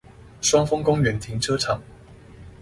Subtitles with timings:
[0.41, 1.79] 雙峰公園停車場